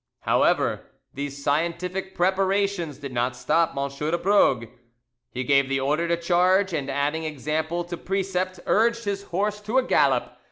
[0.21, 3.87] However, these scientific preparations did not stop M.
[3.95, 4.65] de Brogue:
[5.29, 9.77] he gave the order to charge, and adding example to precept, urged his horse to
[9.77, 10.39] a gallop.